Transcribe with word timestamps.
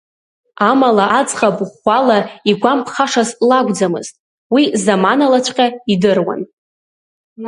Амала 0.69 1.05
аӡӷаб 1.19 1.57
ӷәӷәала 1.69 2.19
игәамԥхашаз 2.49 3.29
лакәӡамызт, 3.49 4.13
уи 4.53 4.63
заманалаҵәҟьа 4.83 5.67
идыруан. 5.93 6.41